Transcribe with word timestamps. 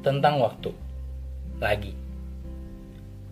tentang 0.00 0.40
waktu. 0.40 0.72
Lagi. 1.60 1.92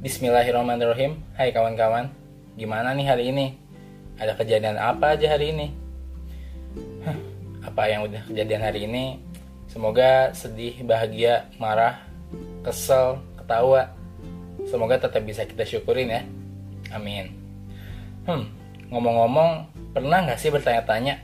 Bismillahirrahmanirrahim. 0.04 1.16
Hai 1.32 1.48
kawan-kawan. 1.50 2.12
Gimana 2.60 2.92
nih 2.92 3.06
hari 3.08 3.24
ini? 3.32 3.56
Ada 4.20 4.36
kejadian 4.36 4.76
apa 4.76 5.16
aja 5.16 5.32
hari 5.32 5.56
ini? 5.56 5.66
Apa 7.64 7.89
yang 7.89 8.04
udah 8.04 8.20
kejadian 8.29 8.62
hari 8.62 8.84
ini? 8.84 9.16
Semoga 9.68 10.32
sedih, 10.36 10.76
bahagia, 10.84 11.48
marah, 11.57 12.04
kesel, 12.61 13.21
ketawa. 13.40 13.89
Semoga 14.68 15.00
tetap 15.00 15.25
bisa 15.25 15.48
kita 15.48 15.64
syukurin 15.64 16.12
ya. 16.12 16.22
Amin. 16.93 17.32
Hmm, 18.29 18.44
ngomong-ngomong, 18.93 19.72
pernah 19.96 20.21
nggak 20.21 20.40
sih 20.40 20.53
bertanya-tanya, 20.53 21.16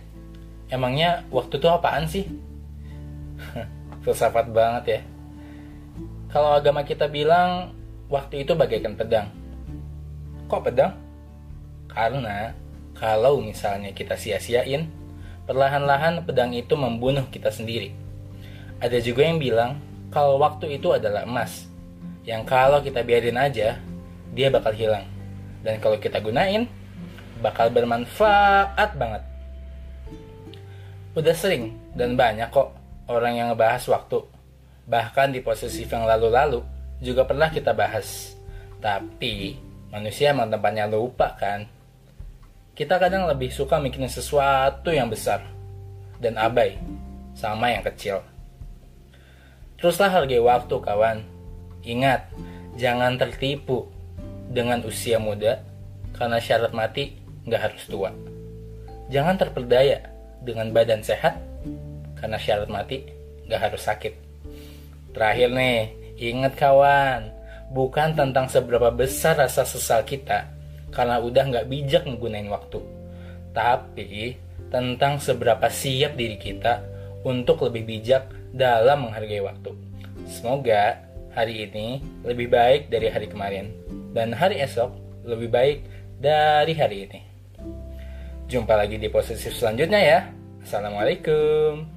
emangnya 0.73 1.25
waktu 1.29 1.61
itu 1.61 1.69
apaan 1.69 2.09
sih? 2.09 2.25
Filsafat 4.05 4.49
banget 4.49 4.85
ya. 4.89 5.01
Kalau 6.35 6.59
agama 6.59 6.83
kita 6.83 7.07
bilang 7.07 7.71
waktu 8.11 8.43
itu 8.43 8.59
bagaikan 8.59 8.99
pedang. 8.99 9.31
Kok 10.51 10.67
pedang? 10.67 10.99
Karena 11.87 12.51
kalau 12.99 13.39
misalnya 13.39 13.95
kita 13.95 14.19
sia-siain, 14.19 14.91
perlahan-lahan 15.47 16.27
pedang 16.27 16.51
itu 16.51 16.75
membunuh 16.75 17.23
kita 17.31 17.55
sendiri. 17.55 17.95
Ada 18.83 18.99
juga 18.99 19.23
yang 19.23 19.39
bilang 19.39 19.79
kalau 20.11 20.43
waktu 20.43 20.75
itu 20.75 20.91
adalah 20.91 21.23
emas, 21.23 21.71
yang 22.27 22.43
kalau 22.43 22.83
kita 22.83 23.07
biarin 23.07 23.39
aja, 23.39 23.79
dia 24.35 24.51
bakal 24.51 24.75
hilang. 24.75 25.07
Dan 25.63 25.79
kalau 25.79 26.03
kita 26.03 26.19
gunain, 26.19 26.67
bakal 27.47 27.71
bermanfaat 27.71 28.91
banget. 28.99 29.23
Udah 31.15 31.31
sering 31.31 31.79
dan 31.95 32.19
banyak 32.19 32.51
kok 32.51 32.75
orang 33.07 33.39
yang 33.39 33.55
ngebahas 33.55 33.87
waktu 33.87 34.34
Bahkan 34.85 35.33
di 35.33 35.41
posisi 35.41 35.89
yang 35.89 36.05
lalu-lalu 36.05 36.61
juga 37.01 37.25
pernah 37.25 37.49
kita 37.49 37.73
bahas. 37.73 38.37
Tapi 38.81 39.57
manusia 39.89 40.33
emang 40.33 40.53
tempatnya 40.53 40.85
lupa 40.89 41.33
kan. 41.37 41.65
Kita 42.75 42.99
kadang 42.99 43.31
lebih 43.31 43.55
suka 43.55 43.79
mikirin 43.79 44.11
sesuatu 44.11 44.91
yang 44.91 45.07
besar 45.07 45.41
dan 46.19 46.35
abai 46.37 46.75
sama 47.39 47.71
yang 47.71 47.87
kecil. 47.87 48.21
Teruslah 49.79 50.11
hargai 50.11 50.43
waktu 50.43 50.75
kawan. 50.81 51.19
Ingat, 51.85 52.33
jangan 52.81 53.21
tertipu 53.21 53.87
dengan 54.49 54.81
usia 54.83 55.21
muda 55.21 55.61
karena 56.17 56.41
syarat 56.41 56.73
mati 56.73 57.15
nggak 57.45 57.63
harus 57.63 57.85
tua. 57.87 58.11
Jangan 59.13 59.37
terperdaya 59.37 60.01
dengan 60.41 60.73
badan 60.73 61.05
sehat 61.05 61.37
karena 62.17 62.41
syarat 62.41 62.73
mati 62.73 63.05
nggak 63.45 63.61
harus 63.61 63.85
sakit. 63.85 64.24
Terakhir 65.15 65.49
nih, 65.55 65.95
ingat 66.19 66.59
kawan, 66.59 67.31
bukan 67.71 68.19
tentang 68.19 68.51
seberapa 68.51 68.91
besar 68.91 69.39
rasa 69.39 69.63
sesal 69.63 70.03
kita 70.03 70.51
karena 70.91 71.23
udah 71.23 71.45
nggak 71.55 71.67
bijak 71.71 72.03
menggunakan 72.03 72.51
waktu, 72.51 72.83
tapi 73.55 74.35
tentang 74.75 75.23
seberapa 75.23 75.71
siap 75.71 76.19
diri 76.19 76.35
kita 76.35 76.83
untuk 77.23 77.63
lebih 77.63 77.87
bijak 77.87 78.27
dalam 78.51 79.07
menghargai 79.07 79.43
waktu. 79.43 79.71
Semoga 80.27 80.99
hari 81.35 81.67
ini 81.67 82.03
lebih 82.27 82.51
baik 82.51 82.91
dari 82.91 83.07
hari 83.07 83.31
kemarin, 83.31 83.71
dan 84.15 84.35
hari 84.35 84.63
esok 84.63 84.91
lebih 85.23 85.51
baik 85.51 85.79
dari 86.19 86.75
hari 86.75 87.07
ini. 87.07 87.21
Jumpa 88.51 88.75
lagi 88.75 88.99
di 88.99 89.07
posisi 89.11 89.51
selanjutnya 89.51 90.01
ya. 90.03 90.21
Assalamualaikum. 90.63 91.94